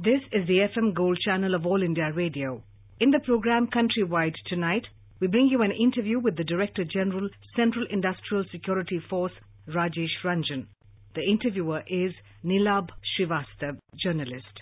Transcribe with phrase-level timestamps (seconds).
[0.00, 2.62] This is the FM Gold channel of All India Radio.
[3.00, 4.84] In the program Countrywide tonight,
[5.18, 9.32] we bring you an interview with the Director General, Central Industrial Security Force,
[9.68, 10.66] Rajesh Ranjan.
[11.16, 12.12] The interviewer is
[12.44, 14.60] Neelabh Srivastava, journalist.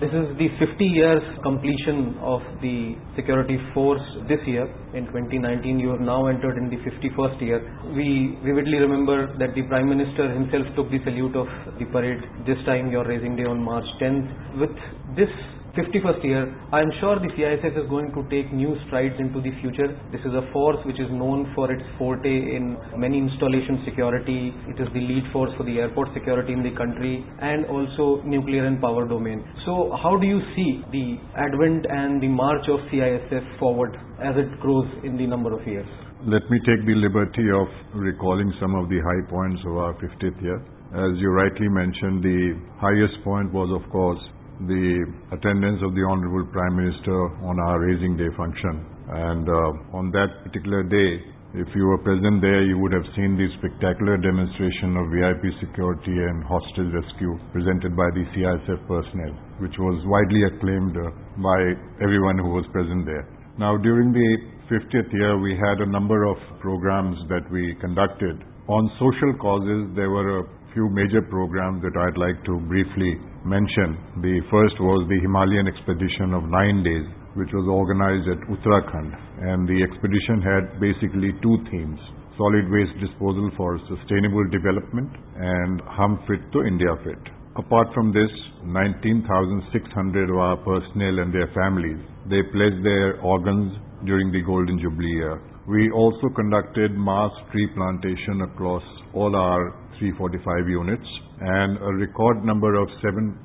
[0.00, 4.70] This is the 50 years completion of the security force this year.
[4.94, 7.58] In 2019, you have now entered in the 51st year.
[7.96, 11.48] We vividly remember that the Prime Minister himself took the salute of
[11.80, 12.22] the parade.
[12.46, 14.60] This time, your raising day on March 10th.
[14.60, 14.76] With
[15.16, 15.34] this
[15.78, 16.42] 51st year,
[16.72, 19.94] I am sure the CISF is going to take new strides into the future.
[20.10, 24.50] This is a force which is known for its forte in many installation security.
[24.66, 28.66] It is the lead force for the airport security in the country and also nuclear
[28.66, 29.46] and power domain.
[29.66, 34.58] So how do you see the advent and the march of CISF forward as it
[34.58, 35.86] grows in the number of years?
[36.26, 40.42] Let me take the liberty of recalling some of the high points of our 50th
[40.42, 40.58] year.
[40.90, 44.18] As you rightly mentioned, the highest point was, of course,
[44.66, 48.82] the attendance of the Honorable Prime Minister on our raising day function.
[49.06, 51.10] And uh, on that particular day,
[51.54, 56.12] if you were present there, you would have seen the spectacular demonstration of VIP security
[56.12, 61.08] and hostage rescue presented by the CISF personnel, which was widely acclaimed uh,
[61.40, 61.58] by
[62.04, 63.24] everyone who was present there.
[63.56, 64.30] Now, during the
[64.68, 68.44] 50th year, we had a number of programs that we conducted.
[68.68, 73.96] On social causes, there were a few major programs that I'd like to briefly mention.
[74.20, 79.12] The first was the Himalayan expedition of nine days, which was organized at Uttarakhand.
[79.42, 82.00] And the expedition had basically two themes
[82.38, 87.18] solid waste disposal for sustainable development and Hum Fit to India Fit.
[87.58, 88.30] Apart from this,
[88.62, 91.98] 19,600 of our personnel and their families,
[92.30, 93.74] they pledged their organs
[94.06, 95.42] during the Golden Jubilee year.
[95.66, 101.08] We also conducted mass tree plantation across all our 345 units
[101.40, 103.44] and a record number of 7.5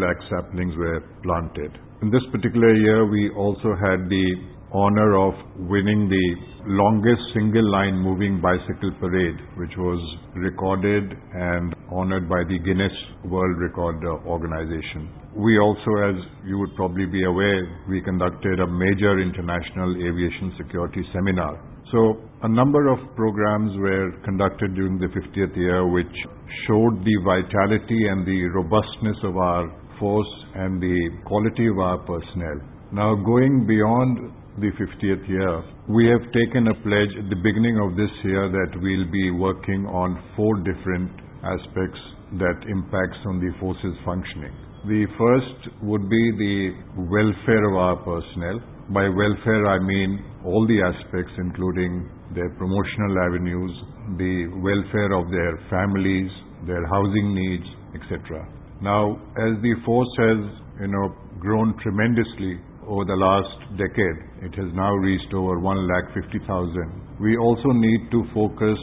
[0.00, 1.72] lakh saplings were planted.
[2.02, 4.26] In this particular year, we also had the
[4.72, 5.34] honor of
[5.70, 6.26] winning the
[6.66, 10.00] longest single line moving bicycle parade, which was
[10.34, 12.92] recorded and honored by the Guinness
[13.24, 15.08] World Record uh, Organization.
[15.36, 21.04] We also, as you would probably be aware, we conducted a major international aviation security
[21.12, 26.14] seminar so a number of programs were conducted during the 50th year which
[26.66, 29.68] showed the vitality and the robustness of our
[29.98, 32.60] force and the quality of our personnel.
[32.92, 37.96] Now going beyond the 50th year, we have taken a pledge at the beginning of
[37.96, 41.10] this year that we'll be working on four different
[41.42, 42.00] aspects
[42.38, 44.54] that impacts on the force's functioning.
[44.86, 46.56] The first would be the
[47.08, 48.60] welfare of our personnel.
[48.92, 53.72] By welfare, I mean all the aspects, including their promotional avenues,
[54.18, 56.28] the welfare of their families,
[56.66, 57.64] their housing needs,
[57.96, 58.44] etc.
[58.82, 60.38] Now, as the force has,
[60.84, 67.20] you know, grown tremendously over the last decade, it has now reached over 1,50,000.
[67.20, 68.76] We also need to focus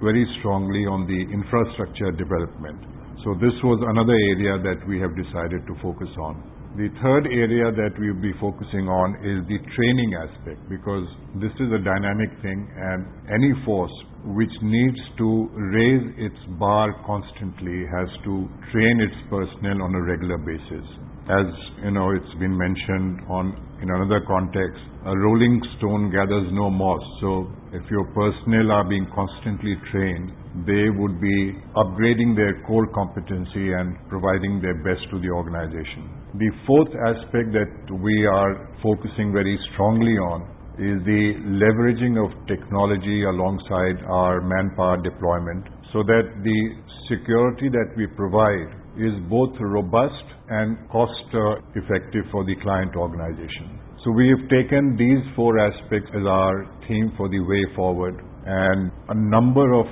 [0.00, 2.78] very strongly on the infrastructure development.
[3.26, 6.59] So this was another area that we have decided to focus on.
[6.78, 11.02] The third area that we'll be focusing on is the training aspect because
[11.42, 13.90] this is a dynamic thing and any force
[14.38, 20.38] which needs to raise its bar constantly has to train its personnel on a regular
[20.38, 20.86] basis.
[21.26, 21.50] As
[21.82, 23.50] you know, it's been mentioned on
[23.82, 24.78] in another context,
[25.10, 27.02] a rolling stone gathers no moss.
[27.18, 30.30] So if your personnel are being constantly trained,
[30.70, 36.19] they would be upgrading their core competency and providing their best to the organization.
[36.38, 40.46] The fourth aspect that we are focusing very strongly on
[40.78, 46.60] is the leveraging of technology alongside our manpower deployment so that the
[47.10, 51.34] security that we provide is both robust and cost
[51.74, 53.82] effective for the client organization.
[54.04, 58.92] So we have taken these four aspects as our theme for the way forward and
[59.10, 59.86] a number of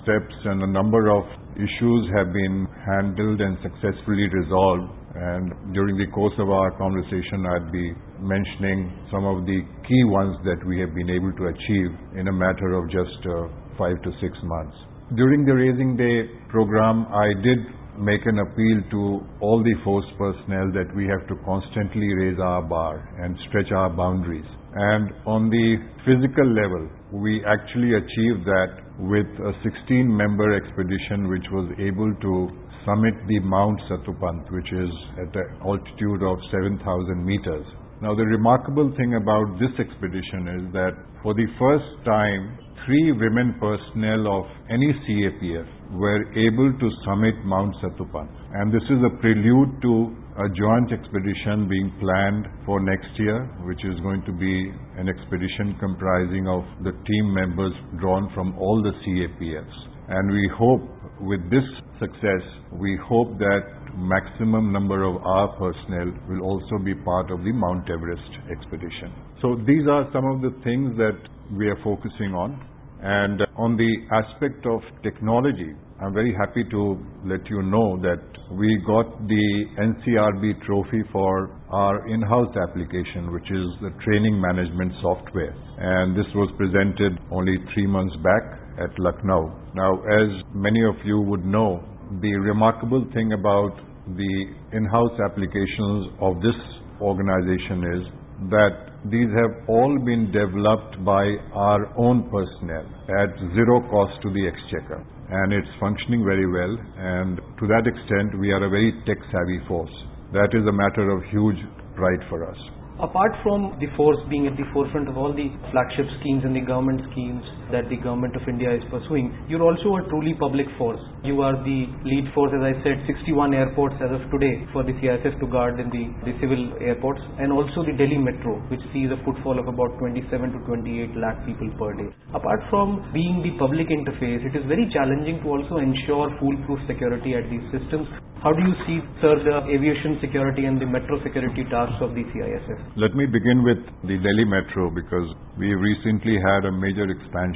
[0.00, 1.24] steps and a number of
[1.54, 7.70] issues have been handled and successfully resolved and during the course of our conversation, I'd
[7.70, 12.28] be mentioning some of the key ones that we have been able to achieve in
[12.28, 14.76] a matter of just uh, five to six months.
[15.16, 17.60] During the Raising Day program, I did
[18.00, 22.62] make an appeal to all the force personnel that we have to constantly raise our
[22.62, 24.48] bar and stretch our boundaries.
[24.72, 25.76] And on the
[26.08, 32.61] physical level, we actually achieved that with a 16 member expedition which was able to
[32.84, 37.66] summit the Mount Satopanth, which is at an altitude of 7,000 meters.
[38.02, 43.54] Now, the remarkable thing about this expedition is that for the first time, three women
[43.62, 48.34] personnel of any CAPF were able to summit Mount Satopanth.
[48.54, 49.94] And this is a prelude to
[50.34, 55.76] a joint expedition being planned for next year, which is going to be an expedition
[55.78, 59.78] comprising of the team members drawn from all the CAPFs.
[60.08, 60.82] And we hope
[61.20, 61.64] with this
[62.02, 63.62] success, we hope that
[63.94, 69.14] maximum number of our personnel will also be part of the Mount Everest expedition.
[69.40, 71.18] So these are some of the things that
[71.56, 72.58] we are focusing on.
[73.02, 78.22] And on the aspect of technology, I'm very happy to let you know that
[78.54, 79.46] we got the
[79.78, 85.54] NCRB trophy for our in-house application, which is the training management software.
[85.78, 89.50] And this was presented only three months back at Lucknow.
[89.74, 91.82] Now, as many of you would know,
[92.20, 93.76] the remarkable thing about
[94.16, 94.34] the
[94.72, 96.58] in-house applications of this
[97.00, 98.02] organization is
[98.50, 101.24] that these have all been developed by
[101.54, 106.76] our own personnel at zero cost to the exchequer and it's functioning very well.
[107.00, 109.92] And to that extent, we are a very tech-savvy force.
[110.36, 111.56] That is a matter of huge
[111.96, 112.56] pride for us.
[113.00, 116.60] Apart from the force being at the forefront of all the flagship schemes and the
[116.60, 121.00] government schemes that the government of India is pursuing, you're also a truly public force.
[121.22, 124.92] You are the lead force, as I said, 61 airports as of today for the
[124.98, 129.12] CISF to guard in the, the civil airports, and also the Delhi Metro, which sees
[129.14, 132.10] a footfall of about 27 to 28 lakh people per day.
[132.34, 137.38] Apart from being the public interface, it is very challenging to also ensure foolproof security
[137.38, 138.08] at these systems.
[138.42, 142.26] How do you see, sir, the aviation security and the metro security tasks of the
[142.34, 142.98] CISF?
[142.98, 147.51] Let me begin with the Delhi Metro because we recently had a major expansion,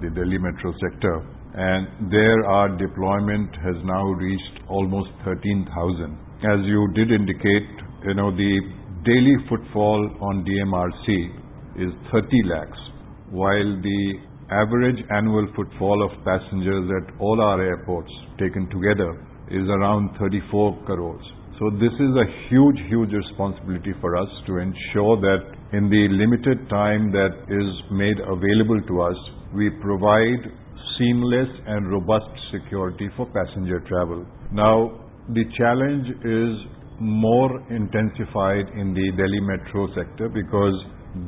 [0.00, 1.24] the Delhi Metro sector,
[1.54, 6.18] and there our deployment has now reached almost 13,000.
[6.44, 7.68] As you did indicate,
[8.04, 8.60] you know, the
[9.04, 12.78] daily footfall on DMRC is 30 lakhs,
[13.30, 14.14] while the
[14.50, 19.16] average annual footfall of passengers at all our airports taken together
[19.50, 21.24] is around 34 crores.
[21.58, 26.68] So this is a huge, huge responsibility for us to ensure that in the limited
[26.68, 29.16] time that is made available to us,
[29.54, 30.46] we provide
[30.98, 34.24] seamless and robust security for passenger travel.
[34.52, 36.54] Now, the challenge is
[37.00, 40.74] more intensified in the Delhi metro sector because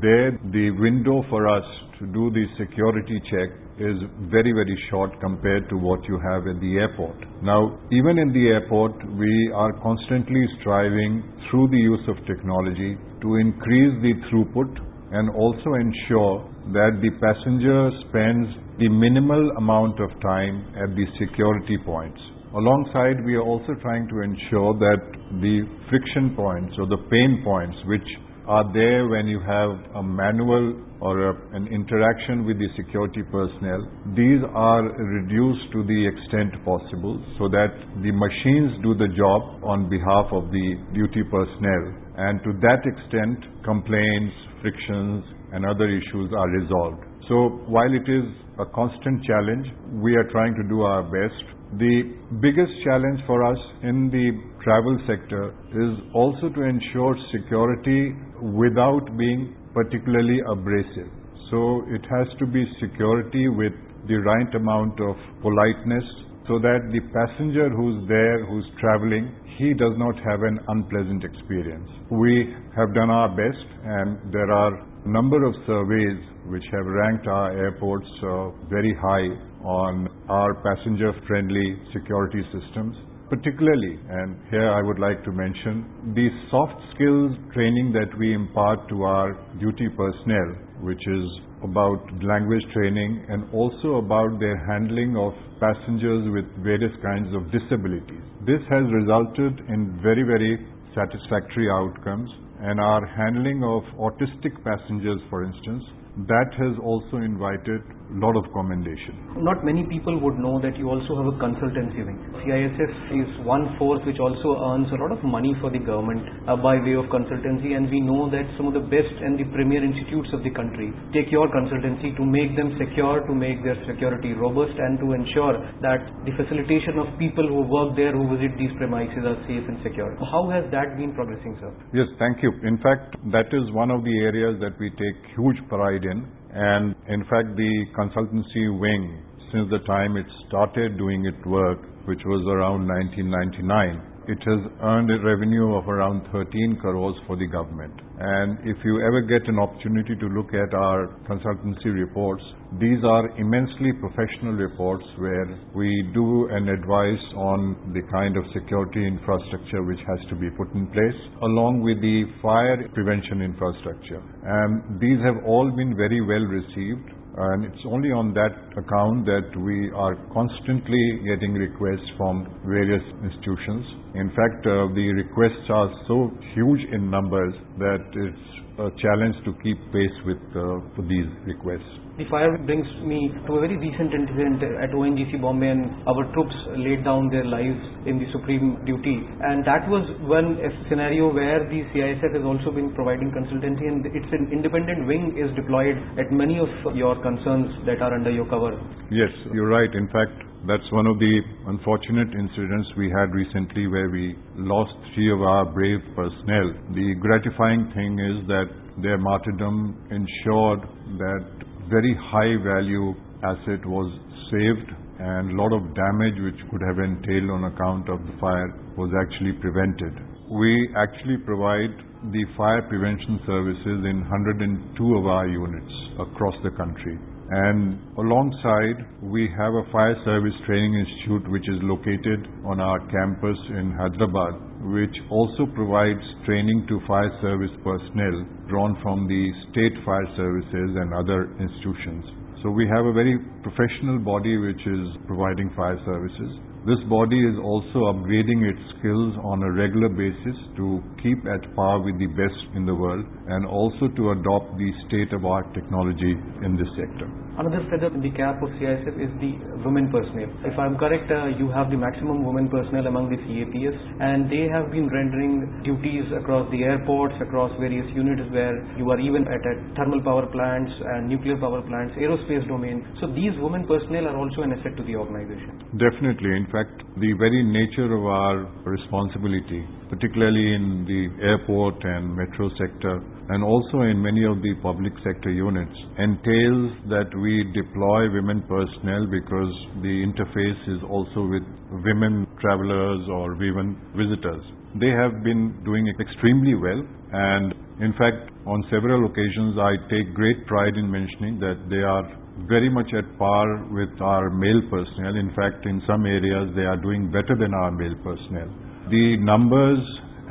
[0.00, 1.64] there the window for us
[1.98, 3.96] to do the security check is
[4.30, 7.16] very, very short compared to what you have at the airport.
[7.42, 13.36] Now, even in the airport, we are constantly striving through the use of technology to
[13.36, 14.70] increase the throughput
[15.10, 16.44] and also ensure
[16.74, 18.46] that the passenger spends
[18.78, 22.20] the minimal amount of time at the security points.
[22.54, 25.00] Alongside, we are also trying to ensure that
[25.40, 28.06] the friction points or the pain points, which
[28.48, 33.84] are there when you have a manual or a, an interaction with the security personnel.
[34.16, 37.70] These are reduced to the extent possible so that
[38.02, 41.84] the machines do the job on behalf of the duty personnel.
[42.16, 44.34] And to that extent, complaints,
[44.64, 45.22] frictions,
[45.52, 47.04] and other issues are resolved.
[47.28, 48.24] So while it is
[48.58, 49.68] a constant challenge,
[50.02, 51.57] we are trying to do our best.
[51.76, 54.32] The biggest challenge for us in the
[54.64, 58.16] travel sector is also to ensure security
[58.56, 61.12] without being particularly abrasive.
[61.50, 63.72] So it has to be security with
[64.08, 66.04] the right amount of politeness
[66.48, 69.28] so that the passenger who's there, who's traveling,
[69.58, 71.88] he does not have an unpleasant experience.
[72.10, 77.26] We have done our best and there are a number of surveys which have ranked
[77.26, 82.96] our airports uh, very high on our passenger friendly security systems
[83.28, 85.84] particularly, and here I would like to mention,
[86.14, 91.24] the soft skills training that we impart to our duty personnel, which is
[91.62, 98.24] about language training and also about their handling of passengers with various kinds of disabilities.
[98.46, 105.44] This has resulted in very, very satisfactory outcomes and our handling of autistic passengers, for
[105.44, 105.84] instance,
[106.26, 107.82] that has also invited
[108.16, 109.12] lot of commendation.
[109.36, 112.16] Not many people would know that you also have a consultancy wing.
[112.40, 116.56] CISF is one force which also earns a lot of money for the government uh,
[116.56, 119.84] by way of consultancy and we know that some of the best and the premier
[119.84, 124.32] institutes of the country take your consultancy to make them secure, to make their security
[124.32, 128.72] robust and to ensure that the facilitation of people who work there, who visit these
[128.80, 130.16] premises are safe and secure.
[130.32, 131.70] How has that been progressing, sir?
[131.92, 132.52] Yes, thank you.
[132.64, 136.37] In fact, that is one of the areas that we take huge pride in.
[136.50, 142.20] And in fact, the consultancy wing, since the time it started doing its work, which
[142.24, 147.94] was around 1999, it has earned a revenue of around 13 crores for the government.
[148.20, 152.44] And if you ever get an opportunity to look at our consultancy reports,
[152.78, 159.06] these are immensely professional reports where we do an advice on the kind of security
[159.06, 164.20] infrastructure which has to be put in place, along with the fire prevention infrastructure.
[164.44, 169.52] And these have all been very well received and it's only on that account that
[169.60, 173.84] we are constantly getting requests from various institutions.
[174.14, 179.52] In fact, uh, the requests are so huge in numbers that it's a challenge to
[179.62, 180.78] keep pace with uh,
[181.10, 182.08] these requests.
[182.18, 186.54] The fire brings me to a very recent incident at ONGC Bombay and our troops
[186.74, 189.22] laid down their lives in the supreme duty.
[189.42, 190.58] And that was one
[190.90, 195.54] scenario where the CISF has also been providing consultancy and it's an independent wing is
[195.54, 198.74] deployed at many of your concerns that are under your cover.
[199.10, 199.90] Yes, you're right.
[199.94, 200.34] In fact,
[200.66, 205.64] that's one of the unfortunate incidents we had recently where we lost three of our
[205.66, 206.74] brave personnel.
[206.94, 208.66] The gratifying thing is that
[209.02, 210.82] their martyrdom ensured
[211.22, 211.44] that
[211.88, 213.14] very high value
[213.46, 214.10] asset was
[214.50, 218.74] saved and a lot of damage which could have entailed on account of the fire
[218.96, 220.14] was actually prevented.
[220.50, 221.94] We actually provide
[222.34, 227.18] the fire prevention services in 102 of our units across the country.
[227.50, 233.56] And alongside, we have a fire service training institute which is located on our campus
[233.70, 240.28] in Hyderabad which also provides training to fire service personnel drawn from the state fire
[240.36, 242.24] services and other institutions.
[242.62, 246.50] So we have a very professional body which is providing fire services.
[246.86, 252.00] This body is also upgrading its skills on a regular basis to keep at par
[252.02, 256.34] with the best in the world and also to adopt the state-of-art technology
[256.64, 257.30] in this sector.
[257.58, 260.46] Another feather in the cap of CISF is the women personnel.
[260.62, 264.70] If I'm correct, uh, you have the maximum women personnel among the CAPS and they
[264.70, 269.58] have been rendering duties across the airports, across various units where you are even at,
[269.58, 273.02] at thermal power plants and nuclear power plants, aerospace domain.
[273.18, 275.82] So these women personnel are also an asset to the organization.
[275.98, 276.54] Definitely.
[276.54, 283.18] In fact, the very nature of our responsibility, particularly in the airport and metro sector,
[283.50, 289.26] and also in many of the public sector units, entails that we deploy women personnel
[289.26, 291.64] because the interface is also with
[292.04, 294.64] women travelers or women visitors.
[295.00, 297.02] They have been doing extremely well,
[297.32, 302.24] and in fact, on several occasions, I take great pride in mentioning that they are
[302.66, 305.36] very much at par with our male personnel.
[305.36, 308.68] In fact, in some areas, they are doing better than our male personnel.
[309.10, 310.00] The numbers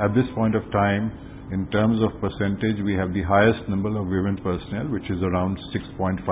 [0.00, 1.12] at this point of time,
[1.50, 5.56] in terms of percentage, we have the highest number of women personnel, which is around
[5.98, 6.24] 6.5%.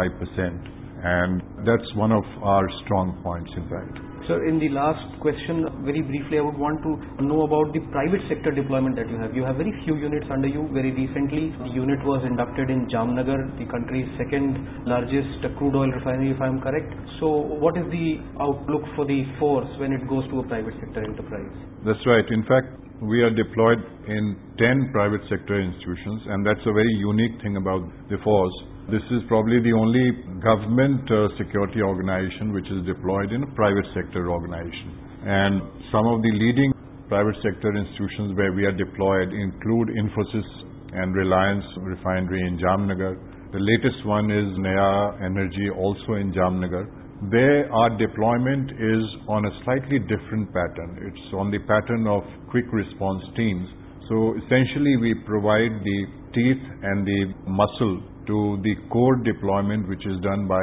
[0.97, 3.97] And that's one of our strong points, in fact.
[4.29, 8.27] So in the last question, very briefly, I would want to know about the private
[8.27, 9.31] sector deployment that you have.
[9.37, 10.67] You have very few units under you.
[10.75, 16.35] Very recently, the unit was inducted in Jamnagar, the country's second largest crude oil refinery,
[16.35, 16.91] if I'm correct.
[17.23, 17.29] So
[17.63, 21.55] what is the outlook for the force when it goes to a private sector enterprise?
[21.87, 22.27] That's right.
[22.27, 27.41] In fact, we are deployed in 10 private sector institutions, and that's a very unique
[27.43, 28.55] thing about the force
[28.87, 33.83] this is probably the only government uh, security organization which is deployed in a private
[33.91, 34.95] sector organization.
[35.26, 35.59] And
[35.91, 36.71] some of the leading
[37.11, 40.47] private sector institutions where we are deployed include Infosys
[40.95, 43.19] and Reliance Refinery in Jamnagar.
[43.50, 46.87] The latest one is Nayara Energy, also in Jamnagar.
[47.23, 51.01] There, our deployment is on a slightly different pattern.
[51.01, 52.21] It's on the pattern of
[52.51, 53.67] quick response teams.
[54.09, 55.99] So essentially, we provide the
[56.37, 60.61] teeth and the muscle to the core deployment which is done by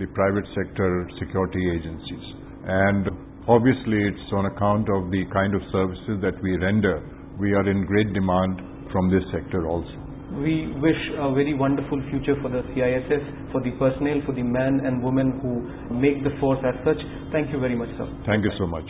[0.00, 2.26] the private sector security agencies.
[2.64, 3.10] And
[3.46, 7.04] obviously, it's on account of the kind of services that we render.
[7.38, 10.09] We are in great demand from this sector also.
[10.32, 14.80] We wish a very wonderful future for the CISF, for the personnel, for the men
[14.86, 16.98] and women who make the force as such.
[17.32, 18.06] Thank you very much, sir.
[18.26, 18.84] Thank you so much.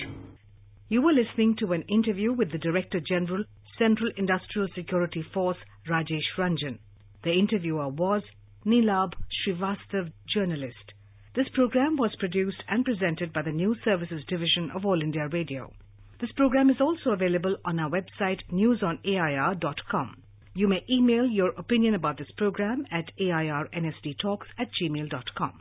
[0.88, 3.44] You were listening to an interview with the Director General,
[3.78, 5.56] Central Industrial Security Force,
[5.88, 6.78] Rajesh Ranjan.
[7.25, 8.23] The interviewer was
[8.66, 10.92] Neelabh Srivastav, journalist.
[11.35, 15.73] This program was produced and presented by the News Services Division of All India Radio.
[16.20, 20.23] This program is also available on our website newsonair.com.
[20.54, 25.52] You may email your opinion about this program at airnsdtalks at gmail.com.